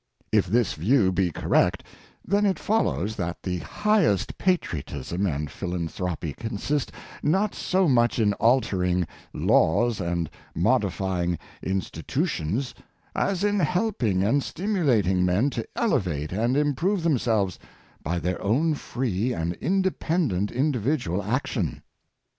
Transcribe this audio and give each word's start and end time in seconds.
If 0.31 0.47
this 0.47 0.73
view 0.73 1.11
be 1.11 1.29
cor 1.29 1.49
rect, 1.49 1.83
then 2.25 2.43
it 2.43 2.57
follows 2.57 3.15
that 3.17 3.43
the 3.43 3.59
highest 3.59 4.35
patriotism 4.39 5.27
and 5.27 5.51
phil 5.51 5.75
anthropy 5.75 6.33
consist, 6.33 6.91
not 7.21 7.53
so 7.53 7.87
much 7.87 8.17
in 8.17 8.33
altering 8.39 9.05
laws 9.31 9.99
and 10.01 10.27
mod 10.55 10.81
ifying 10.85 11.37
institutions, 11.61 12.73
as 13.15 13.43
in 13.43 13.59
helping 13.59 14.23
and 14.23 14.41
stimulating 14.41 15.23
men 15.23 15.51
to 15.51 15.67
elevate 15.75 16.31
and 16.31 16.57
improve 16.57 17.03
themselves 17.03 17.59
by 18.01 18.17
their 18.17 18.41
own 18.43 18.73
free 18.73 19.33
and 19.33 19.53
independent 19.57 20.49
individual 20.51 21.21
action. 21.21 21.83